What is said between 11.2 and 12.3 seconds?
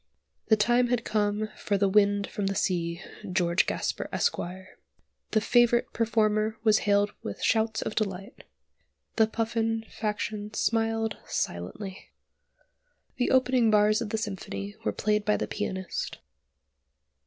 silently.